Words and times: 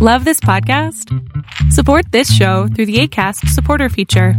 Love 0.00 0.24
this 0.24 0.38
podcast? 0.38 1.12
Support 1.72 2.12
this 2.12 2.32
show 2.32 2.68
through 2.68 2.86
the 2.86 3.00
ACAST 3.00 3.48
supporter 3.48 3.88
feature. 3.88 4.34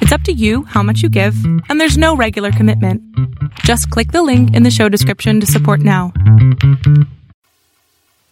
It's 0.00 0.10
up 0.10 0.22
to 0.22 0.32
you 0.32 0.64
how 0.64 0.82
much 0.82 1.00
you 1.00 1.08
give, 1.08 1.36
and 1.68 1.80
there's 1.80 1.96
no 1.96 2.16
regular 2.16 2.50
commitment. 2.50 3.00
Just 3.60 3.88
click 3.90 4.10
the 4.10 4.24
link 4.24 4.52
in 4.52 4.64
the 4.64 4.72
show 4.72 4.88
description 4.88 5.38
to 5.38 5.46
support 5.46 5.78
now. 5.78 6.12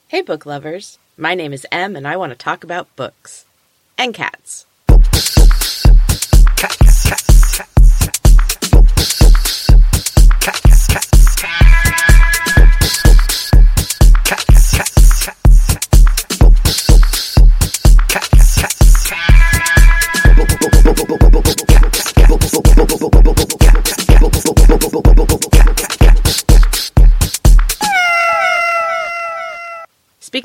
Hey, 0.08 0.20
book 0.20 0.44
lovers. 0.44 0.98
My 1.16 1.36
name 1.36 1.52
is 1.52 1.64
Em, 1.70 1.94
and 1.94 2.08
I 2.08 2.16
want 2.16 2.32
to 2.32 2.36
talk 2.36 2.64
about 2.64 2.96
books 2.96 3.44
and 3.96 4.12
cats. 4.12 4.66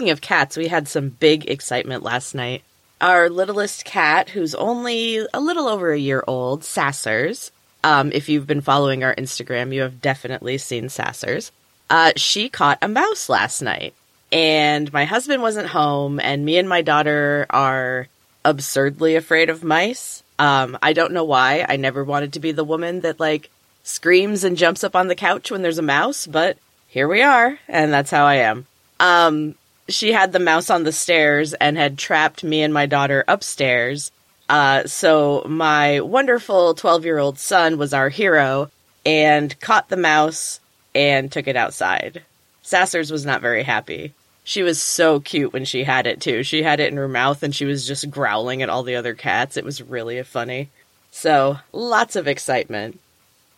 Speaking 0.08 0.14
of 0.14 0.22
cats, 0.22 0.56
we 0.56 0.70
had 0.70 0.88
some 0.88 1.10
big 1.10 1.50
excitement 1.50 2.02
last 2.02 2.34
night. 2.34 2.64
Our 3.02 3.30
littlest 3.30 3.84
cat, 3.84 4.30
who's 4.30 4.56
only 4.56 5.18
a 5.34 5.42
little 5.42 5.68
over 5.68 5.92
a 5.92 6.00
year 6.00 6.24
old, 6.26 6.62
Sassers. 6.62 7.52
Um, 7.84 8.14
if 8.14 8.30
you've 8.30 8.48
been 8.48 8.62
following 8.62 9.04
our 9.04 9.14
Instagram, 9.16 9.74
you 9.74 9.82
have 9.82 10.02
definitely 10.02 10.60
seen 10.60 10.86
Sassers. 10.86 11.52
Uh, 11.90 12.14
she 12.16 12.48
caught 12.48 12.78
a 12.82 12.88
mouse 12.88 13.28
last 13.28 13.62
night. 13.62 13.94
And 14.32 14.94
my 14.94 15.04
husband 15.04 15.42
wasn't 15.42 15.68
home, 15.68 16.22
and 16.22 16.46
me 16.46 16.58
and 16.58 16.70
my 16.70 16.82
daughter 16.82 17.46
are 17.50 18.08
absurdly 18.46 19.18
afraid 19.18 19.50
of 19.50 19.62
mice. 19.62 20.24
Um, 20.40 20.78
I 20.82 20.94
don't 20.94 21.12
know 21.12 21.26
why. 21.26 21.66
I 21.68 21.76
never 21.76 22.06
wanted 22.06 22.32
to 22.32 22.40
be 22.40 22.54
the 22.54 22.64
woman 22.64 23.02
that, 23.02 23.20
like, 23.20 23.50
screams 23.84 24.46
and 24.46 24.56
jumps 24.56 24.86
up 24.86 24.96
on 24.96 25.10
the 25.10 25.16
couch 25.16 25.52
when 25.52 25.64
there's 25.64 25.80
a 25.80 25.82
mouse, 25.82 26.26
but 26.26 26.58
here 26.88 27.10
we 27.10 27.24
are, 27.24 27.60
and 27.68 27.92
that's 27.92 28.12
how 28.12 28.24
I 28.24 28.36
am. 28.36 28.68
Um, 29.02 29.56
she 29.90 30.12
had 30.12 30.32
the 30.32 30.40
mouse 30.40 30.70
on 30.70 30.84
the 30.84 30.92
stairs 30.92 31.54
and 31.54 31.78
had 31.78 31.98
trapped 31.98 32.44
me 32.44 32.62
and 32.62 32.74
my 32.74 32.86
daughter 32.86 33.24
upstairs. 33.28 34.12
Uh, 34.50 34.86
so 34.86 35.44
my 35.48 36.00
wonderful 36.02 36.74
12 36.74 37.06
year 37.06 37.18
old 37.18 37.40
son 37.40 37.78
was 37.78 37.94
our 37.94 38.10
hero 38.10 38.70
and 39.06 39.60
caught 39.60 39.90
the 39.90 39.98
mouse 39.98 40.60
and 40.94 41.32
took 41.32 41.48
it 41.48 41.56
outside. 41.56 42.24
Sassers 42.64 43.12
was 43.12 43.26
not 43.26 43.42
very 43.42 43.64
happy. 43.64 44.14
She 44.44 44.64
was 44.64 44.82
so 44.82 45.20
cute 45.20 45.54
when 45.54 45.66
she 45.66 45.84
had 45.84 46.08
it 46.08 46.22
too. 46.22 46.44
She 46.44 46.64
had 46.64 46.80
it 46.80 46.92
in 46.92 46.98
her 46.98 47.08
mouth 47.08 47.44
and 47.44 47.56
she 47.56 47.66
was 47.66 47.88
just 47.88 48.10
growling 48.10 48.62
at 48.62 48.70
all 48.70 48.84
the 48.84 48.96
other 48.96 49.14
cats. 49.14 49.58
It 49.58 49.66
was 49.66 49.82
really 49.82 50.22
funny. 50.24 50.70
So, 51.12 51.60
lots 51.72 52.16
of 52.16 52.28
excitement. 52.28 53.00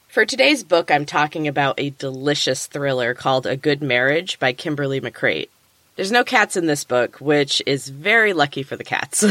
For 0.08 0.26
today's 0.26 0.64
book, 0.64 0.90
I'm 0.90 1.06
talking 1.06 1.48
about 1.48 1.80
a 1.80 1.92
delicious 1.92 2.66
thriller 2.66 3.14
called 3.14 3.46
A 3.46 3.56
Good 3.56 3.84
Marriage 3.84 4.40
by 4.40 4.54
Kimberly 4.54 5.00
McCreight. 5.00 5.50
There's 6.00 6.14
no 6.14 6.24
cats 6.24 6.56
in 6.56 6.66
this 6.66 6.86
book, 6.86 7.18
which 7.18 7.62
is 7.66 7.90
very 7.90 8.32
lucky 8.32 8.64
for 8.64 8.78
the 8.78 8.86
cats. 8.86 9.26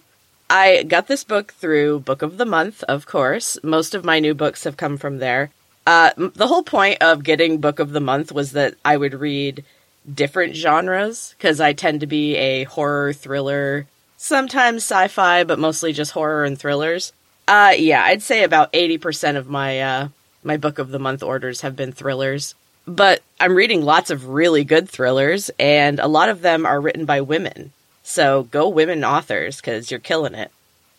I 0.48 0.82
got 0.84 1.06
this 1.06 1.22
book 1.22 1.52
through 1.52 2.00
Book 2.00 2.22
of 2.22 2.38
the 2.38 2.46
Month, 2.46 2.82
of 2.84 3.04
course. 3.04 3.58
Most 3.62 3.94
of 3.94 4.06
my 4.06 4.20
new 4.20 4.32
books 4.32 4.64
have 4.64 4.78
come 4.78 4.96
from 4.96 5.18
there. 5.18 5.50
Uh, 5.86 6.12
the 6.16 6.46
whole 6.46 6.62
point 6.62 7.02
of 7.02 7.24
getting 7.24 7.60
Book 7.60 7.78
of 7.78 7.90
the 7.90 8.00
Month 8.00 8.32
was 8.32 8.52
that 8.52 8.74
I 8.86 8.96
would 8.96 9.12
read 9.12 9.64
different 10.10 10.56
genres 10.56 11.34
because 11.36 11.60
I 11.60 11.74
tend 11.74 12.00
to 12.00 12.06
be 12.06 12.36
a 12.36 12.64
horror, 12.64 13.12
thriller, 13.12 13.86
sometimes 14.16 14.82
sci 14.82 15.08
fi, 15.08 15.44
but 15.44 15.58
mostly 15.58 15.92
just 15.92 16.12
horror 16.12 16.46
and 16.46 16.58
thrillers. 16.58 17.12
Uh, 17.46 17.74
yeah, 17.76 18.02
I'd 18.02 18.22
say 18.22 18.44
about 18.44 18.72
80% 18.72 19.36
of 19.36 19.50
my, 19.50 19.78
uh, 19.78 20.08
my 20.42 20.56
Book 20.56 20.78
of 20.78 20.88
the 20.88 20.98
Month 20.98 21.22
orders 21.22 21.60
have 21.60 21.76
been 21.76 21.92
thrillers 21.92 22.54
but 22.86 23.22
I'm 23.40 23.54
reading 23.54 23.82
lots 23.82 24.10
of 24.10 24.28
really 24.28 24.64
good 24.64 24.88
thrillers, 24.88 25.50
and 25.58 25.98
a 25.98 26.08
lot 26.08 26.28
of 26.28 26.42
them 26.42 26.66
are 26.66 26.80
written 26.80 27.04
by 27.04 27.20
women. 27.20 27.72
So 28.02 28.44
go 28.44 28.68
women 28.68 29.04
authors 29.04 29.56
because 29.56 29.90
you're 29.90 30.00
killing 30.00 30.34
it. 30.34 30.50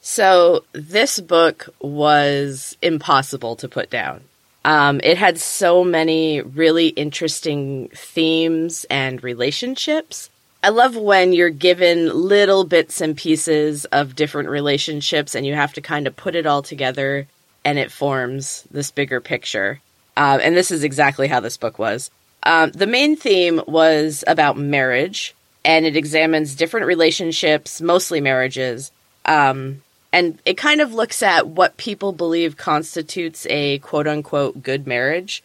So 0.01 0.63
this 0.73 1.19
book 1.19 1.69
was 1.79 2.77
impossible 2.81 3.55
to 3.57 3.67
put 3.67 3.89
down. 3.89 4.21
Um, 4.63 4.99
it 5.03 5.17
had 5.17 5.37
so 5.37 5.83
many 5.83 6.41
really 6.41 6.87
interesting 6.87 7.89
themes 7.89 8.85
and 8.89 9.23
relationships. 9.23 10.29
I 10.63 10.69
love 10.69 10.95
when 10.95 11.33
you're 11.33 11.51
given 11.51 12.09
little 12.09 12.63
bits 12.63 12.99
and 12.99 13.15
pieces 13.15 13.85
of 13.85 14.15
different 14.15 14.49
relationships 14.49 15.35
and 15.35 15.45
you 15.45 15.53
have 15.53 15.73
to 15.73 15.81
kind 15.81 16.07
of 16.07 16.15
put 16.15 16.35
it 16.35 16.47
all 16.47 16.63
together 16.63 17.27
and 17.63 17.77
it 17.77 17.91
forms 17.91 18.63
this 18.71 18.89
bigger 18.89 19.21
picture. 19.21 19.79
Uh, 20.17 20.39
and 20.41 20.55
this 20.55 20.71
is 20.71 20.83
exactly 20.83 21.27
how 21.27 21.39
this 21.39 21.57
book 21.57 21.77
was. 21.77 22.11
Um, 22.43 22.71
the 22.71 22.87
main 22.87 23.15
theme 23.15 23.61
was 23.67 24.23
about 24.27 24.57
marriage, 24.57 25.35
and 25.63 25.85
it 25.85 25.97
examines 25.97 26.55
different 26.55 26.85
relationships, 26.85 27.81
mostly 27.81 28.21
marriages. 28.21 28.91
Um, 29.25 29.81
and 30.13 30.39
it 30.45 30.57
kind 30.57 30.79
of 30.79 30.93
looks 30.93 31.21
at 31.23 31.47
what 31.47 31.75
people 31.75 32.13
believe 32.13 32.55
constitutes 32.55 33.45
a 33.49 33.79
quote 33.79 34.07
unquote 34.07 34.63
good 34.63 34.87
marriage. 34.87 35.43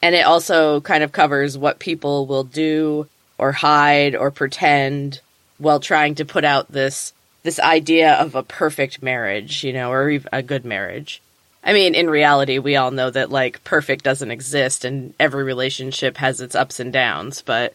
And 0.00 0.14
it 0.14 0.24
also 0.24 0.80
kind 0.80 1.02
of 1.02 1.12
covers 1.12 1.58
what 1.58 1.80
people 1.80 2.26
will 2.26 2.44
do 2.44 3.08
or 3.38 3.52
hide 3.52 4.14
or 4.14 4.30
pretend 4.30 5.20
while 5.58 5.80
trying 5.80 6.14
to 6.14 6.24
put 6.24 6.44
out 6.44 6.70
this 6.70 7.12
this 7.42 7.60
idea 7.60 8.14
of 8.14 8.34
a 8.34 8.42
perfect 8.42 9.02
marriage, 9.02 9.62
you 9.62 9.72
know, 9.72 9.90
or 9.92 10.18
a 10.32 10.42
good 10.42 10.64
marriage. 10.64 11.22
I 11.66 11.72
mean, 11.72 11.96
in 11.96 12.08
reality, 12.08 12.60
we 12.60 12.76
all 12.76 12.92
know 12.92 13.10
that 13.10 13.32
like 13.32 13.64
perfect 13.64 14.04
doesn't 14.04 14.30
exist 14.30 14.84
and 14.84 15.14
every 15.18 15.42
relationship 15.42 16.16
has 16.18 16.40
its 16.40 16.54
ups 16.54 16.78
and 16.78 16.92
downs, 16.92 17.42
but 17.42 17.74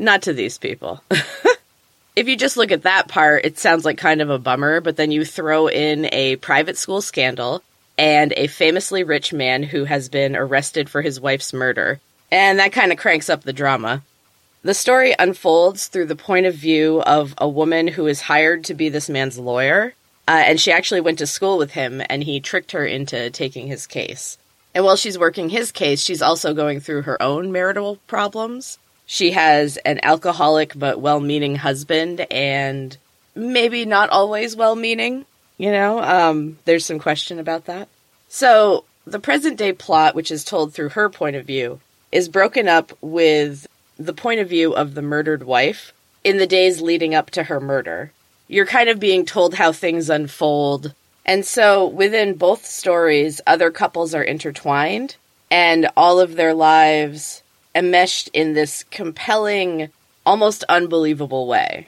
not 0.00 0.22
to 0.22 0.32
these 0.32 0.58
people. 0.58 1.00
if 2.16 2.26
you 2.26 2.36
just 2.36 2.56
look 2.56 2.72
at 2.72 2.82
that 2.82 3.06
part, 3.06 3.44
it 3.44 3.56
sounds 3.56 3.84
like 3.84 3.98
kind 3.98 4.20
of 4.20 4.30
a 4.30 4.38
bummer, 4.38 4.80
but 4.80 4.96
then 4.96 5.12
you 5.12 5.24
throw 5.24 5.68
in 5.68 6.08
a 6.12 6.36
private 6.36 6.76
school 6.76 7.00
scandal 7.00 7.62
and 7.96 8.34
a 8.36 8.48
famously 8.48 9.04
rich 9.04 9.32
man 9.32 9.62
who 9.62 9.84
has 9.84 10.08
been 10.08 10.34
arrested 10.34 10.90
for 10.90 11.00
his 11.00 11.20
wife's 11.20 11.52
murder. 11.52 12.00
And 12.32 12.58
that 12.58 12.72
kind 12.72 12.90
of 12.90 12.98
cranks 12.98 13.30
up 13.30 13.42
the 13.42 13.52
drama. 13.52 14.02
The 14.62 14.74
story 14.74 15.14
unfolds 15.16 15.86
through 15.86 16.06
the 16.06 16.16
point 16.16 16.46
of 16.46 16.54
view 16.54 17.00
of 17.02 17.34
a 17.38 17.48
woman 17.48 17.86
who 17.86 18.08
is 18.08 18.22
hired 18.22 18.64
to 18.64 18.74
be 18.74 18.88
this 18.88 19.08
man's 19.08 19.38
lawyer 19.38 19.94
uh, 20.28 20.42
and 20.46 20.60
she 20.60 20.72
actually 20.72 21.00
went 21.00 21.18
to 21.18 21.26
school 21.26 21.58
with 21.58 21.72
him, 21.72 22.02
and 22.08 22.22
he 22.22 22.40
tricked 22.40 22.72
her 22.72 22.84
into 22.84 23.30
taking 23.30 23.66
his 23.66 23.86
case. 23.86 24.38
And 24.74 24.84
while 24.84 24.96
she's 24.96 25.18
working 25.18 25.48
his 25.48 25.72
case, 25.72 26.00
she's 26.00 26.22
also 26.22 26.54
going 26.54 26.80
through 26.80 27.02
her 27.02 27.20
own 27.20 27.50
marital 27.50 27.96
problems. 28.06 28.78
She 29.06 29.32
has 29.32 29.76
an 29.78 29.98
alcoholic 30.02 30.78
but 30.78 31.00
well 31.00 31.18
meaning 31.18 31.56
husband, 31.56 32.26
and 32.30 32.96
maybe 33.34 33.84
not 33.84 34.10
always 34.10 34.54
well 34.54 34.76
meaning. 34.76 35.26
You 35.58 35.72
know, 35.72 36.00
um, 36.00 36.58
there's 36.64 36.86
some 36.86 37.00
question 37.00 37.38
about 37.38 37.66
that. 37.66 37.88
So, 38.28 38.84
the 39.06 39.18
present 39.18 39.58
day 39.58 39.72
plot, 39.72 40.14
which 40.14 40.30
is 40.30 40.44
told 40.44 40.72
through 40.72 40.90
her 40.90 41.08
point 41.08 41.36
of 41.36 41.44
view, 41.44 41.80
is 42.12 42.28
broken 42.28 42.68
up 42.68 42.92
with 43.00 43.66
the 43.98 44.14
point 44.14 44.40
of 44.40 44.48
view 44.48 44.72
of 44.72 44.94
the 44.94 45.02
murdered 45.02 45.42
wife 45.42 45.92
in 46.22 46.36
the 46.36 46.46
days 46.46 46.80
leading 46.80 47.14
up 47.14 47.30
to 47.30 47.44
her 47.44 47.60
murder 47.60 48.12
you're 48.50 48.66
kind 48.66 48.88
of 48.88 48.98
being 48.98 49.24
told 49.24 49.54
how 49.54 49.70
things 49.70 50.10
unfold. 50.10 50.92
And 51.24 51.46
so 51.46 51.86
within 51.86 52.34
both 52.34 52.66
stories, 52.66 53.40
other 53.46 53.70
couples 53.70 54.12
are 54.12 54.24
intertwined 54.24 55.14
and 55.52 55.88
all 55.96 56.18
of 56.18 56.34
their 56.34 56.52
lives 56.52 57.44
enmeshed 57.76 58.28
in 58.32 58.54
this 58.54 58.82
compelling, 58.90 59.88
almost 60.26 60.64
unbelievable 60.68 61.46
way. 61.46 61.86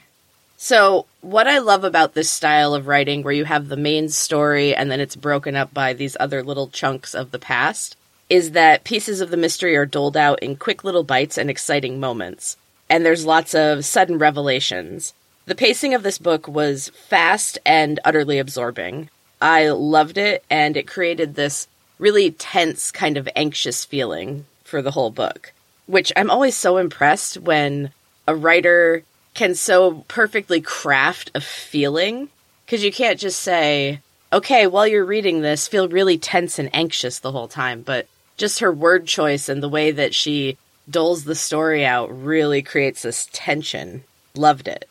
So, 0.55 1.07
what 1.19 1.45
I 1.45 1.57
love 1.57 1.83
about 1.83 2.13
this 2.13 2.29
style 2.29 2.73
of 2.73 2.87
writing, 2.87 3.21
where 3.21 3.33
you 3.33 3.43
have 3.43 3.67
the 3.67 3.75
main 3.75 4.07
story 4.07 4.73
and 4.73 4.89
then 4.89 5.01
it's 5.01 5.17
broken 5.17 5.57
up 5.57 5.73
by 5.73 5.91
these 5.91 6.15
other 6.21 6.41
little 6.41 6.69
chunks 6.69 7.13
of 7.13 7.31
the 7.31 7.39
past, 7.39 7.97
is 8.29 8.51
that 8.51 8.85
pieces 8.85 9.19
of 9.19 9.29
the 9.29 9.35
mystery 9.35 9.75
are 9.75 9.85
doled 9.85 10.15
out 10.15 10.41
in 10.41 10.55
quick 10.55 10.85
little 10.85 11.03
bites 11.03 11.37
and 11.37 11.49
exciting 11.49 11.99
moments. 11.99 12.55
And 12.89 13.05
there's 13.05 13.25
lots 13.25 13.53
of 13.53 13.83
sudden 13.83 14.17
revelations. 14.17 15.13
The 15.45 15.55
pacing 15.55 15.93
of 15.93 16.03
this 16.03 16.17
book 16.17 16.47
was 16.47 16.89
fast 16.89 17.59
and 17.65 17.99
utterly 18.05 18.39
absorbing. 18.39 19.09
I 19.41 19.69
loved 19.69 20.17
it, 20.17 20.43
and 20.49 20.77
it 20.77 20.87
created 20.87 21.35
this 21.35 21.67
really 21.99 22.31
tense, 22.31 22.91
kind 22.91 23.17
of 23.17 23.27
anxious 23.35 23.83
feeling 23.83 24.45
for 24.63 24.81
the 24.81 24.91
whole 24.91 25.11
book, 25.11 25.51
which 25.85 26.13
I'm 26.15 26.31
always 26.31 26.55
so 26.55 26.77
impressed 26.77 27.37
when 27.37 27.91
a 28.25 28.33
writer 28.33 29.03
can 29.33 29.53
so 29.53 30.05
perfectly 30.07 30.61
craft 30.61 31.31
a 31.35 31.41
feeling. 31.41 32.29
Because 32.65 32.85
you 32.85 32.93
can't 32.93 33.19
just 33.19 33.41
say, 33.41 33.99
okay, 34.31 34.65
while 34.65 34.87
you're 34.87 35.03
reading 35.03 35.41
this, 35.41 35.67
feel 35.67 35.89
really 35.89 36.17
tense 36.17 36.57
and 36.57 36.69
anxious 36.73 37.19
the 37.19 37.33
whole 37.33 37.49
time. 37.49 37.81
But 37.81 38.07
just 38.37 38.59
her 38.59 38.71
word 38.71 39.07
choice 39.07 39.49
and 39.49 39.61
the 39.61 39.69
way 39.69 39.91
that 39.91 40.15
she 40.15 40.57
doles 40.89 41.25
the 41.25 41.35
story 41.35 41.85
out 41.85 42.07
really 42.23 42.61
creates 42.61 43.01
this 43.01 43.27
tension. 43.33 44.05
Loved 44.35 44.69
it. 44.69 44.87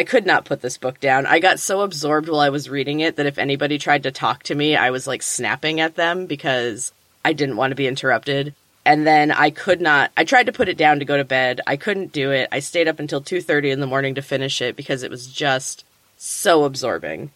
I 0.00 0.04
could 0.04 0.24
not 0.24 0.46
put 0.46 0.62
this 0.62 0.78
book 0.78 0.98
down. 0.98 1.26
I 1.26 1.40
got 1.40 1.60
so 1.60 1.82
absorbed 1.82 2.26
while 2.26 2.40
I 2.40 2.48
was 2.48 2.70
reading 2.70 3.00
it 3.00 3.16
that 3.16 3.26
if 3.26 3.36
anybody 3.36 3.76
tried 3.76 4.04
to 4.04 4.10
talk 4.10 4.44
to 4.44 4.54
me, 4.54 4.74
I 4.74 4.88
was 4.88 5.06
like 5.06 5.20
snapping 5.20 5.78
at 5.78 5.94
them 5.94 6.24
because 6.24 6.90
I 7.22 7.34
didn't 7.34 7.58
want 7.58 7.72
to 7.72 7.76
be 7.76 7.86
interrupted. 7.86 8.54
And 8.86 9.06
then 9.06 9.30
I 9.30 9.50
could 9.50 9.78
not 9.78 10.10
I 10.16 10.24
tried 10.24 10.46
to 10.46 10.52
put 10.52 10.70
it 10.70 10.78
down 10.78 11.00
to 11.00 11.04
go 11.04 11.18
to 11.18 11.24
bed. 11.24 11.60
I 11.66 11.76
couldn't 11.76 12.12
do 12.12 12.30
it. 12.30 12.48
I 12.50 12.60
stayed 12.60 12.88
up 12.88 12.98
until 12.98 13.20
2:30 13.20 13.72
in 13.72 13.80
the 13.80 13.86
morning 13.86 14.14
to 14.14 14.22
finish 14.22 14.62
it 14.62 14.74
because 14.74 15.02
it 15.02 15.10
was 15.10 15.26
just 15.26 15.84
so 16.16 16.64
absorbing. 16.64 17.30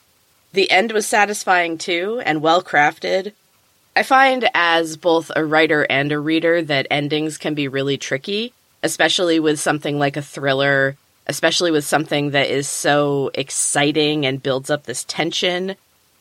The 0.54 0.70
end 0.70 0.90
was 0.92 1.06
satisfying 1.06 1.76
too 1.76 2.22
and 2.24 2.40
well 2.40 2.62
crafted. 2.62 3.34
I 3.94 4.04
find 4.04 4.48
as 4.54 4.96
both 4.96 5.30
a 5.36 5.44
writer 5.44 5.86
and 5.90 6.10
a 6.12 6.18
reader 6.18 6.62
that 6.62 6.86
endings 6.90 7.36
can 7.36 7.52
be 7.52 7.68
really 7.68 7.98
tricky, 7.98 8.54
especially 8.82 9.38
with 9.38 9.60
something 9.60 9.98
like 9.98 10.16
a 10.16 10.22
thriller, 10.22 10.96
especially 11.26 11.70
with 11.70 11.84
something 11.84 12.30
that 12.30 12.50
is 12.50 12.68
so 12.68 13.30
exciting 13.34 14.26
and 14.26 14.42
builds 14.42 14.70
up 14.70 14.84
this 14.84 15.04
tension. 15.04 15.76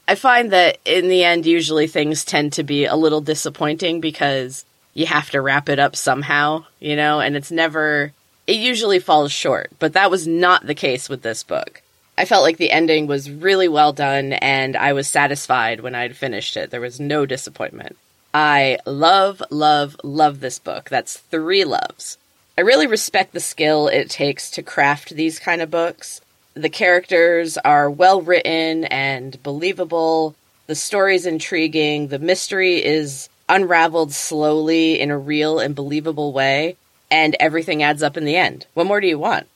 I 0.08 0.16
find 0.16 0.52
that 0.52 0.78
in 0.86 1.08
the 1.08 1.24
end, 1.24 1.46
usually 1.46 1.88
things 1.88 2.26
tend 2.26 2.54
to 2.54 2.64
be 2.64 2.86
a 2.86 2.96
little 2.96 3.22
disappointing 3.22 4.02
because 4.02 4.66
you 4.94 5.06
have 5.06 5.30
to 5.32 5.42
wrap 5.42 5.70
it 5.70 5.80
up 5.80 5.96
somehow, 5.96 6.66
you 6.80 6.96
know, 6.96 7.20
and 7.20 7.36
it's 7.36 7.52
never, 7.52 8.12
it 8.48 8.58
usually 8.58 9.00
falls 9.00 9.32
short. 9.32 9.72
But 9.80 9.94
that 9.94 10.12
was 10.12 10.28
not 10.28 10.66
the 10.66 10.76
case 10.76 11.10
with 11.10 11.22
this 11.22 11.44
book. 11.44 11.82
I 12.18 12.26
felt 12.26 12.44
like 12.44 12.58
the 12.58 12.72
ending 12.72 13.08
was 13.08 13.32
really 13.32 13.68
well 13.68 13.92
done 13.92 14.34
and 14.34 14.78
I 14.78 14.94
was 14.94 15.08
satisfied 15.08 15.80
when 15.80 15.96
I'd 15.96 16.16
finished 16.16 16.56
it. 16.58 16.70
There 16.70 16.82
was 16.82 17.00
no 17.00 17.26
disappointment. 17.26 17.98
I 18.34 18.78
love, 18.86 19.42
love, 19.50 19.96
love 20.04 20.40
this 20.40 20.60
book. 20.60 20.90
That's 20.90 21.18
three 21.18 21.66
loves. 21.66 22.18
I 22.58 22.62
really 22.62 22.88
respect 22.88 23.34
the 23.34 23.40
skill 23.40 23.88
it 23.88 24.10
takes 24.10 24.52
to 24.52 24.62
craft 24.64 25.10
these 25.10 25.40
kind 25.40 25.62
of 25.62 25.72
books. 25.72 26.22
The 26.54 26.70
characters 26.70 27.58
are 27.58 27.90
well 27.90 28.22
written 28.22 28.86
and 28.86 29.42
believable. 29.42 30.36
The 30.68 30.76
story's 30.76 31.26
intriguing. 31.26 32.10
The 32.10 32.20
mystery 32.20 32.84
is 32.84 33.28
unraveled 33.50 34.12
slowly 34.12 35.00
in 35.00 35.10
a 35.10 35.18
real 35.18 35.60
and 35.60 35.74
believable 35.74 36.32
way. 36.32 36.78
And 37.10 37.36
everything 37.40 37.82
adds 37.82 38.04
up 38.04 38.18
in 38.18 38.26
the 38.26 38.36
end. 38.36 38.68
What 38.76 38.86
more 38.88 39.02
do 39.02 39.08
you 39.08 39.18
want? 39.18 39.48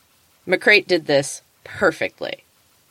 McCreight 0.48 0.88
did 0.88 1.06
this 1.06 1.42
perfectly. 1.64 2.44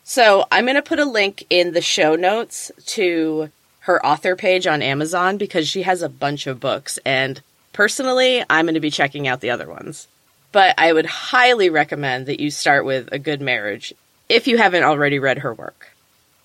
So 0.05 0.47
I'm 0.53 0.67
going 0.67 0.77
to 0.77 0.83
put 0.83 1.01
a 1.01 1.05
link 1.05 1.45
in 1.51 1.73
the 1.73 1.81
show 1.81 2.15
notes 2.15 2.71
to 2.87 3.51
her 3.81 4.05
author 4.07 4.37
page 4.37 4.67
on 4.69 4.83
Amazon 4.83 5.37
because 5.37 5.69
she 5.69 5.83
has 5.83 6.01
a 6.01 6.09
bunch 6.09 6.47
of 6.47 6.61
books. 6.61 6.99
And 7.05 7.41
personally, 7.77 8.43
I'm 8.49 8.65
going 8.65 8.75
to 8.75 8.81
be 8.81 8.91
checking 8.91 9.29
out 9.29 9.43
the 9.43 9.51
other 9.51 9.69
ones. 9.69 10.09
But 10.51 10.75
I 10.79 10.93
would 10.95 11.05
highly 11.05 11.69
recommend 11.69 12.27
that 12.27 12.41
you 12.41 12.51
start 12.51 12.87
with 12.87 13.11
A 13.13 13.19
Good 13.19 13.43
Marriage 13.43 13.93
if 14.31 14.49
you 14.49 14.57
haven't 14.57 14.85
already 14.85 15.19
read 15.19 15.39
her 15.39 15.53
work. 15.53 15.93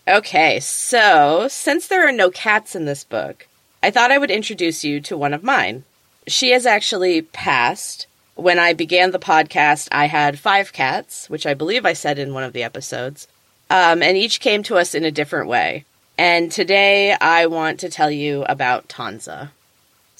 Okay, 0.05 0.59
so 0.59 1.47
since 1.49 1.87
there 1.87 2.05
are 2.05 2.11
no 2.11 2.29
cats 2.29 2.75
in 2.75 2.83
this 2.83 3.05
book, 3.05 3.47
I 3.81 3.91
thought 3.91 4.11
I 4.11 4.17
would 4.17 4.29
introduce 4.29 4.83
you 4.83 4.99
to 5.01 5.17
one 5.17 5.33
of 5.33 5.41
mine. 5.41 5.85
She 6.27 6.51
has 6.51 6.65
actually 6.65 7.21
passed. 7.21 8.07
When 8.35 8.59
I 8.59 8.73
began 8.73 9.11
the 9.11 9.19
podcast, 9.19 9.87
I 9.91 10.07
had 10.07 10.37
five 10.37 10.73
cats, 10.73 11.29
which 11.29 11.45
I 11.45 11.53
believe 11.53 11.85
I 11.85 11.93
said 11.93 12.19
in 12.19 12.33
one 12.33 12.43
of 12.43 12.53
the 12.53 12.63
episodes. 12.63 13.27
Um, 13.69 14.03
and 14.03 14.17
each 14.17 14.41
came 14.41 14.63
to 14.63 14.77
us 14.77 14.93
in 14.93 15.05
a 15.05 15.11
different 15.11 15.47
way. 15.47 15.85
And 16.17 16.51
today 16.51 17.13
I 17.13 17.45
want 17.45 17.79
to 17.79 17.89
tell 17.89 18.11
you 18.11 18.43
about 18.49 18.89
Tanza. 18.89 19.51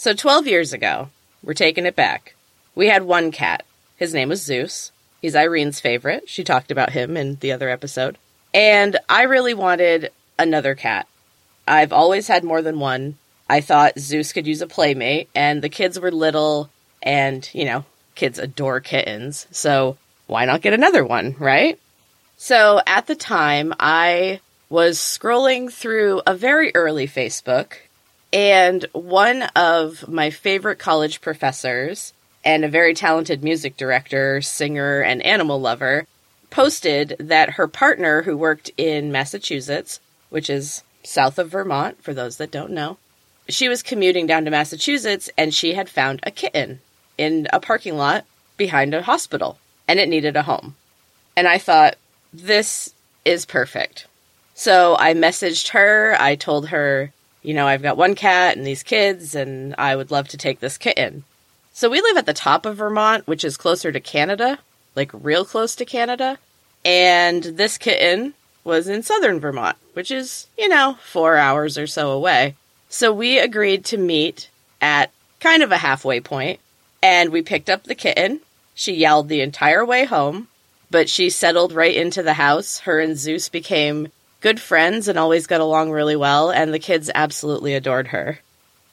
So 0.01 0.15
12 0.15 0.48
years 0.48 0.74
ago, 0.74 1.09
we're 1.44 1.53
taking 1.53 1.86
it 1.86 1.95
back. 1.95 2.33
We 2.74 2.88
had 2.88 3.03
one 3.03 3.31
cat. 3.31 3.63
His 3.98 4.15
name 4.15 4.30
was 4.30 4.42
Zeus. 4.42 4.92
He's 5.21 5.36
Irene's 5.36 5.80
favorite. 5.80 6.27
She 6.27 6.44
talked 6.44 6.71
about 6.71 6.94
him 6.94 7.15
in 7.15 7.36
the 7.36 7.51
other 7.51 7.69
episode. 7.69 8.18
And 8.51 8.98
I 9.07 9.25
really 9.25 9.53
wanted 9.53 10.12
another 10.39 10.74
cat. 10.74 11.07
I've 11.68 11.94
always 11.94 12.27
had 12.27 12.44
more 12.44 12.63
than 12.63 12.80
one. 12.80 13.19
I 13.48 13.62
thought 13.62 14.00
Zeus 14.00 14.33
could 14.33 14.48
use 14.48 14.63
a 14.63 14.65
playmate, 14.65 15.30
and 15.36 15.62
the 15.62 15.69
kids 15.69 16.00
were 16.00 16.09
little, 16.09 16.71
and, 17.03 17.48
you 17.53 17.65
know, 17.65 17.86
kids 18.15 18.39
adore 18.39 18.80
kittens. 18.80 19.45
So 19.51 19.98
why 20.25 20.45
not 20.45 20.62
get 20.62 20.74
another 20.74 21.06
one, 21.06 21.36
right? 21.38 21.80
So 22.38 22.81
at 22.88 23.06
the 23.06 23.13
time, 23.13 23.71
I 23.80 24.39
was 24.68 24.98
scrolling 24.98 25.71
through 25.71 26.24
a 26.25 26.33
very 26.33 26.71
early 26.74 27.07
Facebook, 27.07 27.74
and 28.33 28.85
one 28.93 29.43
of 29.55 30.07
my 30.07 30.29
favorite 30.29 30.79
college 30.79 31.21
professors 31.21 32.13
and 32.43 32.63
a 32.63 32.69
very 32.69 32.93
talented 32.93 33.43
music 33.43 33.77
director, 33.77 34.41
singer, 34.41 35.01
and 35.01 35.21
animal 35.23 35.59
lover 35.59 36.07
posted 36.49 37.15
that 37.19 37.51
her 37.51 37.67
partner, 37.67 38.23
who 38.23 38.35
worked 38.35 38.71
in 38.77 39.11
Massachusetts, 39.11 39.99
which 40.29 40.49
is 40.49 40.83
south 41.03 41.39
of 41.39 41.49
Vermont, 41.49 42.01
for 42.03 42.13
those 42.13 42.37
that 42.37 42.51
don't 42.51 42.71
know, 42.71 42.97
she 43.47 43.69
was 43.69 43.83
commuting 43.83 44.27
down 44.27 44.45
to 44.45 44.51
Massachusetts 44.51 45.29
and 45.37 45.53
she 45.53 45.73
had 45.73 45.89
found 45.89 46.19
a 46.23 46.31
kitten 46.31 46.79
in 47.17 47.47
a 47.51 47.59
parking 47.59 47.97
lot 47.97 48.25
behind 48.57 48.93
a 48.93 49.03
hospital 49.03 49.57
and 49.87 49.99
it 49.99 50.09
needed 50.09 50.35
a 50.35 50.43
home. 50.43 50.75
And 51.35 51.47
I 51.47 51.57
thought, 51.57 51.95
this 52.33 52.93
is 53.25 53.45
perfect. 53.45 54.07
So 54.53 54.95
I 54.97 55.13
messaged 55.13 55.69
her. 55.69 56.15
I 56.19 56.35
told 56.35 56.69
her, 56.69 57.11
you 57.41 57.53
know, 57.53 57.67
I've 57.67 57.81
got 57.81 57.97
one 57.97 58.15
cat 58.15 58.57
and 58.57 58.65
these 58.65 58.83
kids, 58.83 59.35
and 59.35 59.75
I 59.77 59.95
would 59.95 60.11
love 60.11 60.27
to 60.29 60.38
take 60.38 60.59
this 60.59 60.77
kitten. 60.77 61.23
So 61.73 61.89
we 61.89 62.01
live 62.01 62.17
at 62.17 62.25
the 62.25 62.33
top 62.33 62.65
of 62.65 62.77
Vermont, 62.77 63.27
which 63.27 63.43
is 63.43 63.57
closer 63.57 63.91
to 63.91 63.99
Canada, 63.99 64.59
like 64.95 65.11
real 65.13 65.45
close 65.45 65.75
to 65.75 65.85
Canada. 65.85 66.38
And 66.83 67.43
this 67.43 67.77
kitten 67.77 68.33
was 68.63 68.88
in 68.88 69.03
southern 69.03 69.39
Vermont, 69.39 69.77
which 69.93 70.11
is, 70.11 70.47
you 70.57 70.69
know, 70.69 70.97
four 71.03 71.38
hours 71.38 71.77
or 71.77 71.88
so 71.88 72.11
away. 72.11 72.55
So 72.89 73.13
we 73.13 73.39
agreed 73.39 73.85
to 73.85 73.97
meet 73.97 74.49
at 74.81 75.11
kind 75.39 75.63
of 75.63 75.71
a 75.71 75.77
halfway 75.77 76.19
point, 76.19 76.59
and 77.01 77.29
we 77.29 77.41
picked 77.41 77.69
up 77.69 77.83
the 77.83 77.95
kitten. 77.95 78.41
She 78.73 78.93
yelled 78.93 79.29
the 79.29 79.41
entire 79.41 79.85
way 79.85 80.05
home 80.05 80.47
but 80.91 81.09
she 81.09 81.29
settled 81.29 81.71
right 81.71 81.95
into 81.95 82.21
the 82.21 82.33
house. 82.33 82.79
Her 82.79 82.99
and 82.99 83.17
Zeus 83.17 83.49
became 83.49 84.09
good 84.41 84.59
friends 84.59 85.07
and 85.07 85.17
always 85.17 85.47
got 85.47 85.61
along 85.61 85.91
really 85.91 86.15
well, 86.15 86.51
and 86.51 86.73
the 86.73 86.79
kids 86.79 87.09
absolutely 87.13 87.73
adored 87.73 88.07
her. 88.07 88.39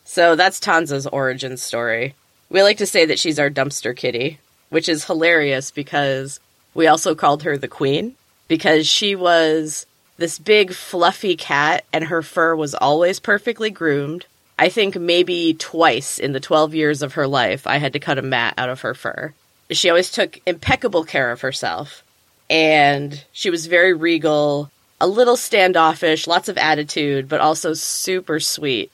So 0.05 0.37
that's 0.37 0.61
Tanza's 0.61 1.07
origin 1.07 1.57
story. 1.57 2.15
We 2.49 2.63
like 2.63 2.79
to 2.79 2.87
say 2.87 3.05
that 3.07 3.19
she's 3.19 3.39
our 3.39 3.51
dumpster 3.51 3.95
kitty, 3.95 4.39
which 4.71 4.89
is 4.89 5.05
hilarious 5.05 5.71
because 5.71 6.41
we 6.75 6.87
also 6.87 7.15
called 7.15 7.43
her 7.43 7.59
the 7.59 7.69
queen 7.69 8.15
because 8.47 8.87
she 8.87 9.15
was 9.15 9.85
this 10.17 10.39
big 10.39 10.73
fluffy 10.73 11.37
cat 11.37 11.85
and 11.93 12.05
her 12.05 12.23
fur 12.23 12.55
was 12.55 12.75
always 12.75 13.21
perfectly 13.21 13.71
groomed. 13.71 14.25
I 14.59 14.71
think 14.71 14.97
maybe 14.97 15.55
twice 15.55 16.19
in 16.19 16.33
the 16.33 16.41
12 16.41 16.75
years 16.75 17.03
of 17.03 17.15
her 17.15 17.27
life 17.27 17.67
I 17.67 17.77
had 17.77 17.93
to 17.93 18.01
cut 18.01 18.19
a 18.19 18.23
mat 18.23 18.55
out 18.57 18.71
of 18.71 18.81
her 18.81 18.95
fur 18.95 19.35
she 19.71 19.89
always 19.89 20.11
took 20.11 20.41
impeccable 20.47 21.05
care 21.05 21.31
of 21.31 21.41
herself. 21.41 22.03
And 22.51 23.23
she 23.33 23.51
was 23.51 23.67
very 23.67 23.93
regal, 23.93 24.71
a 25.01 25.07
little 25.07 25.37
standoffish, 25.37 26.27
lots 26.27 26.49
of 26.49 26.59
attitude, 26.59 27.29
but 27.29 27.41
also 27.41 27.75
super 27.75 28.41
sweet. 28.41 28.91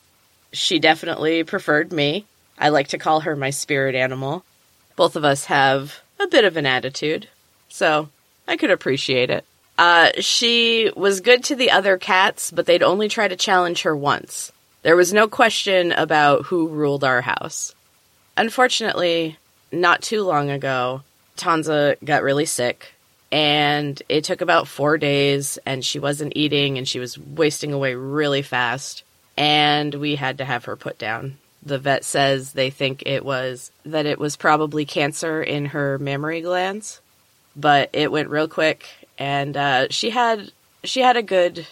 She 0.53 0.79
definitely 0.79 1.45
preferred 1.45 1.93
me. 1.93 2.27
I 2.59 2.69
like 2.69 2.89
to 2.89 2.99
call 2.99 3.21
her 3.21 3.35
my 3.35 3.51
spirit 3.51 3.95
animal. 3.95 4.45
Both 4.97 5.17
of 5.17 5.25
us 5.25 5.47
have 5.47 6.01
a 6.21 6.29
bit 6.29 6.45
of 6.45 6.57
an 6.57 6.67
attitude, 6.67 7.29
so 7.69 8.09
I 8.47 8.57
could 8.57 8.71
appreciate 8.71 9.31
it. 9.31 9.45
Uh, 9.77 10.11
she 10.21 10.93
was 10.95 11.21
good 11.21 11.43
to 11.45 11.57
the 11.57 11.73
other 11.73 11.99
cats, 11.99 12.51
but 12.53 12.67
they'd 12.67 12.83
only 12.83 13.09
try 13.09 13.27
to 13.27 13.35
challenge 13.35 13.83
her 13.83 13.97
once. 13.97 14.53
There 14.83 14.95
was 14.95 15.13
no 15.13 15.27
question 15.27 15.91
about 15.91 16.47
who 16.47 16.69
ruled 16.69 17.03
our 17.03 17.23
house. 17.23 17.75
Unfortunately, 18.37 19.39
not 19.73 20.03
too 20.03 20.23
long 20.23 20.51
ago, 20.51 21.03
Tanza 21.37 21.97
got 22.05 22.23
really 22.23 22.45
sick 22.45 22.95
and 23.35 24.01
it 24.09 24.25
took 24.25 24.41
about 24.41 24.69
four 24.69 24.97
days 24.97 25.59
and 25.67 25.85
she 25.85 25.99
wasn't 25.99 26.35
eating 26.37 26.79
and 26.79 26.87
she 26.87 27.01
was 27.01 27.19
wasting 27.19 27.73
away 27.73 27.95
really 27.95 28.43
fast. 28.43 29.03
And 29.37 29.93
we 29.95 30.15
had 30.15 30.39
to 30.39 30.45
have 30.45 30.67
her 30.67 30.77
put 30.77 30.97
down. 30.97 31.39
The 31.63 31.79
vet 31.79 32.05
says 32.05 32.53
they 32.53 32.71
think 32.71 33.03
it 33.07 33.25
was 33.25 33.73
that 33.85 34.07
it 34.07 34.19
was 34.19 34.37
probably 34.37 34.85
cancer 34.85 35.43
in 35.43 35.67
her 35.67 35.99
mammary 35.99 36.43
glands 36.43 37.01
but 37.57 37.91
it 37.93 38.11
went 38.11 38.29
real 38.31 38.49
quick. 38.49 38.87
And 39.19 39.57
uh, 39.57 39.87
she 39.91 40.11
had 40.11 40.53
she 40.83 41.01
had 41.01 41.17
a 41.17 41.23
good 41.23 41.67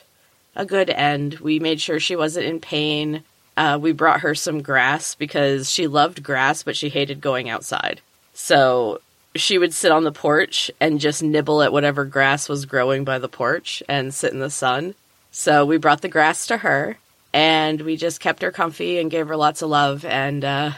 a 0.54 0.64
good 0.64 0.90
end. 0.90 1.34
We 1.34 1.58
made 1.58 1.80
sure 1.80 1.98
she 1.98 2.16
wasn't 2.16 2.46
in 2.46 2.60
pain. 2.60 3.24
Uh, 3.56 3.78
we 3.80 3.92
brought 3.92 4.20
her 4.20 4.34
some 4.34 4.62
grass 4.62 5.14
because 5.14 5.70
she 5.70 5.86
loved 5.86 6.22
grass, 6.22 6.62
but 6.62 6.76
she 6.76 6.88
hated 6.88 7.20
going 7.20 7.50
outside. 7.50 8.00
So 8.32 9.00
she 9.34 9.58
would 9.58 9.72
sit 9.72 9.92
on 9.92 10.04
the 10.04 10.12
porch 10.12 10.70
and 10.80 11.00
just 11.00 11.22
nibble 11.22 11.62
at 11.62 11.72
whatever 11.72 12.04
grass 12.04 12.48
was 12.48 12.66
growing 12.66 13.04
by 13.04 13.18
the 13.18 13.28
porch 13.28 13.82
and 13.88 14.12
sit 14.12 14.32
in 14.32 14.40
the 14.40 14.50
sun. 14.50 14.94
So 15.30 15.64
we 15.64 15.78
brought 15.78 16.02
the 16.02 16.08
grass 16.08 16.46
to 16.48 16.58
her 16.58 16.98
and 17.32 17.80
we 17.80 17.96
just 17.96 18.20
kept 18.20 18.42
her 18.42 18.50
comfy 18.50 18.98
and 18.98 19.10
gave 19.10 19.28
her 19.28 19.36
lots 19.36 19.62
of 19.62 19.70
love. 19.70 20.04
And 20.04 20.44
uh, 20.44 20.72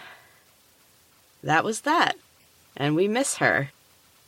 that 1.42 1.64
was 1.64 1.80
that. 1.82 2.16
And 2.76 2.94
we 2.94 3.08
miss 3.08 3.36
her. 3.36 3.70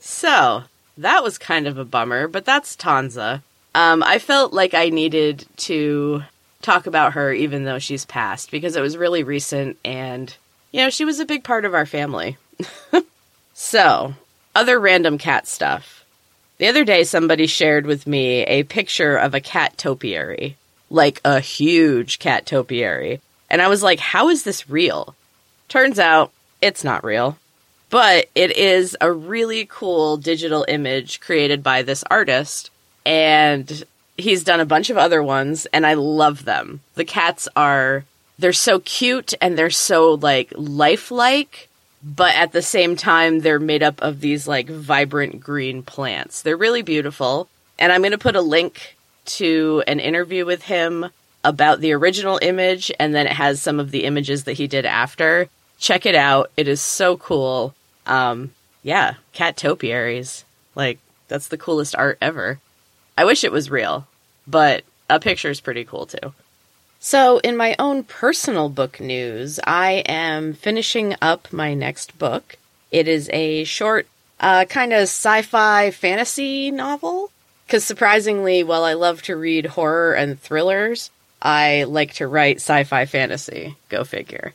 So 0.00 0.64
that 0.98 1.22
was 1.22 1.38
kind 1.38 1.66
of 1.66 1.78
a 1.78 1.84
bummer, 1.84 2.26
but 2.26 2.44
that's 2.44 2.76
Tanza. 2.76 3.42
Um, 3.74 4.02
I 4.02 4.18
felt 4.18 4.52
like 4.52 4.74
I 4.74 4.88
needed 4.88 5.46
to 5.58 6.22
talk 6.62 6.86
about 6.86 7.12
her 7.12 7.32
even 7.32 7.64
though 7.64 7.78
she's 7.78 8.04
passed 8.04 8.50
because 8.50 8.74
it 8.74 8.80
was 8.80 8.96
really 8.96 9.22
recent 9.22 9.78
and, 9.84 10.34
you 10.72 10.80
know, 10.80 10.90
she 10.90 11.04
was 11.04 11.20
a 11.20 11.26
big 11.26 11.44
part 11.44 11.64
of 11.64 11.74
our 11.74 11.86
family. 11.86 12.36
so, 13.58 14.14
other 14.54 14.78
random 14.78 15.16
cat 15.16 15.46
stuff. 15.46 16.04
The 16.58 16.66
other 16.66 16.84
day, 16.84 17.04
somebody 17.04 17.46
shared 17.46 17.86
with 17.86 18.06
me 18.06 18.42
a 18.42 18.64
picture 18.64 19.16
of 19.16 19.32
a 19.32 19.40
cat 19.40 19.78
topiary, 19.78 20.58
like 20.90 21.22
a 21.24 21.40
huge 21.40 22.18
cat 22.18 22.44
topiary. 22.44 23.22
And 23.48 23.62
I 23.62 23.68
was 23.68 23.82
like, 23.82 23.98
how 23.98 24.28
is 24.28 24.42
this 24.42 24.68
real? 24.68 25.14
Turns 25.70 25.98
out 25.98 26.32
it's 26.60 26.84
not 26.84 27.02
real, 27.02 27.38
but 27.88 28.28
it 28.34 28.54
is 28.58 28.94
a 29.00 29.10
really 29.10 29.64
cool 29.64 30.18
digital 30.18 30.66
image 30.68 31.20
created 31.20 31.62
by 31.62 31.80
this 31.80 32.04
artist. 32.10 32.70
And 33.06 33.84
he's 34.18 34.44
done 34.44 34.60
a 34.60 34.66
bunch 34.66 34.90
of 34.90 34.98
other 34.98 35.22
ones, 35.22 35.64
and 35.72 35.86
I 35.86 35.94
love 35.94 36.44
them. 36.44 36.80
The 36.94 37.06
cats 37.06 37.48
are, 37.56 38.04
they're 38.38 38.52
so 38.52 38.80
cute 38.80 39.32
and 39.40 39.56
they're 39.56 39.70
so 39.70 40.12
like 40.12 40.52
lifelike 40.54 41.70
but 42.02 42.34
at 42.34 42.52
the 42.52 42.62
same 42.62 42.96
time 42.96 43.40
they're 43.40 43.58
made 43.58 43.82
up 43.82 44.00
of 44.02 44.20
these 44.20 44.46
like 44.46 44.68
vibrant 44.68 45.40
green 45.40 45.82
plants. 45.82 46.42
They're 46.42 46.56
really 46.56 46.82
beautiful. 46.82 47.48
And 47.78 47.92
I'm 47.92 48.00
going 48.00 48.12
to 48.12 48.18
put 48.18 48.36
a 48.36 48.40
link 48.40 48.96
to 49.26 49.82
an 49.86 50.00
interview 50.00 50.46
with 50.46 50.62
him 50.62 51.06
about 51.44 51.80
the 51.80 51.92
original 51.92 52.38
image 52.42 52.90
and 52.98 53.14
then 53.14 53.26
it 53.26 53.32
has 53.32 53.60
some 53.60 53.78
of 53.78 53.90
the 53.90 54.04
images 54.04 54.44
that 54.44 54.54
he 54.54 54.66
did 54.66 54.86
after. 54.86 55.48
Check 55.78 56.06
it 56.06 56.14
out. 56.14 56.50
It 56.56 56.68
is 56.68 56.80
so 56.80 57.16
cool. 57.16 57.74
Um 58.06 58.52
yeah, 58.82 59.14
cat 59.32 59.56
topiaries. 59.56 60.44
Like 60.74 60.98
that's 61.28 61.48
the 61.48 61.58
coolest 61.58 61.94
art 61.96 62.18
ever. 62.20 62.60
I 63.18 63.24
wish 63.24 63.44
it 63.44 63.52
was 63.52 63.70
real, 63.70 64.06
but 64.46 64.84
a 65.08 65.18
picture 65.18 65.50
is 65.50 65.60
pretty 65.60 65.84
cool 65.84 66.06
too. 66.06 66.32
So, 66.98 67.38
in 67.38 67.56
my 67.56 67.76
own 67.78 68.04
personal 68.04 68.68
book 68.68 69.00
news, 69.00 69.60
I 69.64 70.02
am 70.06 70.54
finishing 70.54 71.14
up 71.22 71.52
my 71.52 71.74
next 71.74 72.18
book. 72.18 72.56
It 72.90 73.06
is 73.06 73.30
a 73.32 73.64
short, 73.64 74.06
uh, 74.40 74.64
kind 74.64 74.92
of 74.92 75.02
sci 75.02 75.42
fi 75.42 75.90
fantasy 75.90 76.70
novel. 76.70 77.30
Because 77.66 77.84
surprisingly, 77.84 78.62
while 78.62 78.84
I 78.84 78.94
love 78.94 79.22
to 79.22 79.36
read 79.36 79.66
horror 79.66 80.14
and 80.14 80.40
thrillers, 80.40 81.10
I 81.42 81.84
like 81.84 82.14
to 82.14 82.26
write 82.26 82.56
sci 82.56 82.84
fi 82.84 83.06
fantasy. 83.06 83.76
Go 83.88 84.04
figure. 84.04 84.54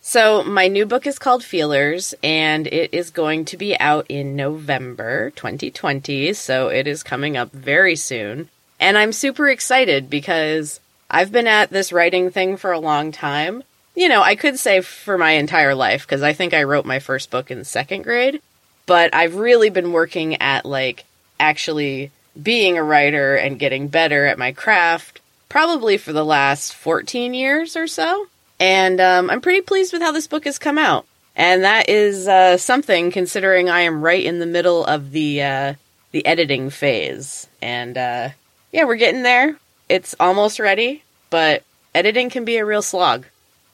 So, 0.00 0.42
my 0.42 0.68
new 0.68 0.86
book 0.86 1.06
is 1.06 1.18
called 1.18 1.44
Feelers, 1.44 2.14
and 2.22 2.66
it 2.66 2.94
is 2.94 3.10
going 3.10 3.44
to 3.46 3.58
be 3.58 3.78
out 3.78 4.06
in 4.08 4.36
November 4.36 5.30
2020, 5.30 6.32
so 6.32 6.68
it 6.68 6.86
is 6.86 7.02
coming 7.02 7.36
up 7.36 7.52
very 7.52 7.94
soon. 7.94 8.48
And 8.80 8.96
I'm 8.96 9.12
super 9.12 9.48
excited 9.48 10.08
because 10.08 10.80
I've 11.10 11.32
been 11.32 11.46
at 11.46 11.70
this 11.70 11.92
writing 11.92 12.30
thing 12.30 12.56
for 12.56 12.72
a 12.72 12.78
long 12.78 13.12
time. 13.12 13.62
You 13.94 14.08
know, 14.08 14.22
I 14.22 14.36
could 14.36 14.58
say 14.58 14.80
for 14.80 15.18
my 15.18 15.32
entire 15.32 15.74
life 15.74 16.06
because 16.06 16.22
I 16.22 16.32
think 16.32 16.54
I 16.54 16.62
wrote 16.62 16.86
my 16.86 16.98
first 16.98 17.30
book 17.30 17.50
in 17.50 17.64
second 17.64 18.02
grade, 18.02 18.40
but 18.86 19.14
I've 19.14 19.34
really 19.34 19.70
been 19.70 19.92
working 19.92 20.40
at 20.40 20.64
like 20.64 21.04
actually 21.40 22.10
being 22.40 22.78
a 22.78 22.82
writer 22.82 23.34
and 23.34 23.58
getting 23.58 23.88
better 23.88 24.26
at 24.26 24.38
my 24.38 24.52
craft 24.52 25.20
probably 25.48 25.96
for 25.96 26.12
the 26.12 26.24
last 26.24 26.74
14 26.74 27.34
years 27.34 27.76
or 27.76 27.86
so. 27.86 28.26
And 28.60 29.00
um, 29.00 29.30
I'm 29.30 29.40
pretty 29.40 29.62
pleased 29.62 29.92
with 29.92 30.02
how 30.02 30.12
this 30.12 30.26
book 30.26 30.44
has 30.44 30.58
come 30.58 30.78
out. 30.78 31.06
And 31.34 31.64
that 31.64 31.88
is 31.88 32.26
uh, 32.26 32.56
something 32.56 33.10
considering 33.10 33.70
I 33.70 33.80
am 33.80 34.02
right 34.02 34.24
in 34.24 34.40
the 34.40 34.46
middle 34.46 34.84
of 34.84 35.12
the 35.12 35.42
uh, 35.42 35.74
the 36.10 36.26
editing 36.26 36.70
phase. 36.70 37.46
And 37.62 37.96
uh, 37.96 38.30
yeah, 38.72 38.84
we're 38.84 38.96
getting 38.96 39.22
there. 39.22 39.56
It's 39.88 40.14
almost 40.20 40.58
ready, 40.58 41.02
but 41.30 41.62
editing 41.94 42.28
can 42.28 42.44
be 42.44 42.56
a 42.56 42.64
real 42.64 42.82
slog. 42.82 43.26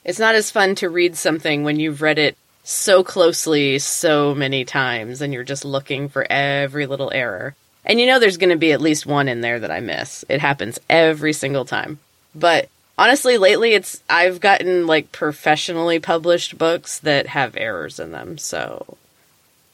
It's 0.05 0.19
not 0.19 0.35
as 0.35 0.51
fun 0.51 0.75
to 0.75 0.89
read 0.89 1.17
something 1.17 1.63
when 1.63 1.79
you've 1.79 2.01
read 2.01 2.19
it 2.19 2.37
so 2.63 3.03
closely 3.03 3.79
so 3.79 4.33
many 4.33 4.63
times 4.65 5.21
and 5.21 5.33
you're 5.33 5.43
just 5.43 5.65
looking 5.65 6.07
for 6.07 6.25
every 6.29 6.85
little 6.85 7.11
error. 7.13 7.55
And 7.83 7.99
you 7.99 8.07
know 8.07 8.19
there's 8.19 8.37
going 8.37 8.49
to 8.49 8.55
be 8.55 8.71
at 8.71 8.81
least 8.81 9.05
one 9.05 9.27
in 9.27 9.41
there 9.41 9.59
that 9.59 9.71
I 9.71 9.81
miss. 9.81 10.23
It 10.29 10.41
happens 10.41 10.79
every 10.89 11.33
single 11.33 11.65
time. 11.65 11.99
But 12.33 12.69
honestly 12.97 13.37
lately 13.37 13.73
it's 13.73 14.01
I've 14.09 14.39
gotten 14.39 14.87
like 14.87 15.11
professionally 15.11 15.99
published 15.99 16.57
books 16.57 16.99
that 16.99 17.27
have 17.27 17.57
errors 17.57 17.99
in 17.99 18.11
them. 18.11 18.37
So 18.37 18.97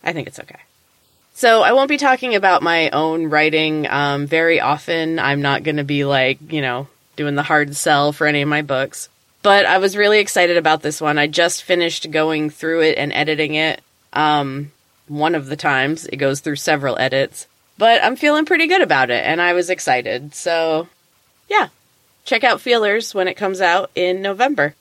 I 0.03 0.11
think 0.11 0.27
it's 0.27 0.39
okay. 0.39 0.59
So 1.33 1.61
I 1.61 1.73
won't 1.73 1.89
be 1.89 1.97
talking 1.97 2.35
about 2.35 2.61
my 2.61 2.89
own 2.89 3.25
writing 3.25 3.87
um, 3.89 4.27
very 4.27 4.59
often. 4.59 5.17
I'm 5.17 5.41
not 5.41 5.63
going 5.63 5.77
to 5.77 5.83
be 5.83 6.05
like, 6.05 6.51
you 6.51 6.61
know, 6.61 6.87
doing 7.15 7.35
the 7.35 7.43
hard 7.43 7.75
sell 7.75 8.11
for 8.11 8.27
any 8.27 8.41
of 8.41 8.49
my 8.49 8.61
books. 8.61 9.09
But 9.41 9.65
I 9.65 9.79
was 9.79 9.97
really 9.97 10.19
excited 10.19 10.57
about 10.57 10.81
this 10.81 11.01
one. 11.01 11.17
I 11.17 11.27
just 11.27 11.63
finished 11.63 12.11
going 12.11 12.49
through 12.49 12.81
it 12.81 12.97
and 12.97 13.11
editing 13.11 13.55
it. 13.55 13.81
Um, 14.13 14.71
one 15.07 15.35
of 15.35 15.47
the 15.47 15.55
times 15.55 16.05
it 16.05 16.17
goes 16.17 16.39
through 16.39 16.57
several 16.57 16.97
edits, 16.97 17.47
but 17.77 18.03
I'm 18.03 18.15
feeling 18.15 18.45
pretty 18.45 18.67
good 18.67 18.81
about 18.81 19.09
it, 19.09 19.25
and 19.25 19.41
I 19.41 19.53
was 19.53 19.69
excited. 19.69 20.35
So, 20.35 20.87
yeah, 21.49 21.69
check 22.23 22.43
out 22.43 22.61
Feelers 22.61 23.13
when 23.13 23.27
it 23.27 23.35
comes 23.35 23.61
out 23.61 23.89
in 23.95 24.21
November. 24.21 24.75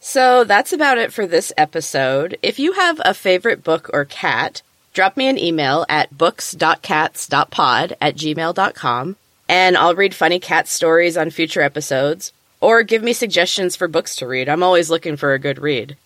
So 0.00 0.44
that's 0.44 0.72
about 0.72 0.98
it 0.98 1.12
for 1.12 1.26
this 1.26 1.52
episode. 1.56 2.36
If 2.42 2.58
you 2.58 2.72
have 2.72 3.00
a 3.04 3.14
favorite 3.14 3.64
book 3.64 3.88
or 3.92 4.04
cat, 4.04 4.62
drop 4.94 5.16
me 5.16 5.28
an 5.28 5.38
email 5.38 5.84
at 5.88 6.16
books.cats.pod 6.16 7.96
at 8.00 8.16
gmail.com 8.16 9.16
and 9.48 9.76
I'll 9.76 9.94
read 9.94 10.14
funny 10.14 10.40
cat 10.40 10.66
stories 10.68 11.16
on 11.16 11.30
future 11.30 11.60
episodes 11.60 12.32
or 12.60 12.82
give 12.82 13.02
me 13.02 13.12
suggestions 13.12 13.76
for 13.76 13.88
books 13.88 14.16
to 14.16 14.26
read. 14.26 14.48
I'm 14.48 14.62
always 14.62 14.88
looking 14.88 15.16
for 15.16 15.34
a 15.34 15.38
good 15.38 15.58
read. 15.58 15.96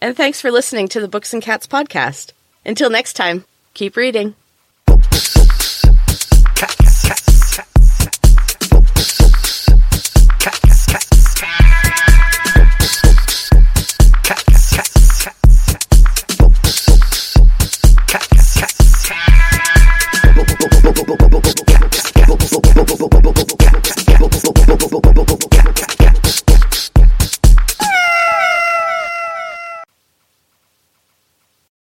And 0.00 0.16
thanks 0.16 0.40
for 0.40 0.50
listening 0.50 0.88
to 0.88 1.00
the 1.00 1.08
Books 1.08 1.34
and 1.34 1.42
Cats 1.42 1.66
podcast. 1.66 2.32
Until 2.64 2.88
next 2.88 3.14
time, 3.14 3.44
keep 3.74 3.96
reading. 3.96 4.34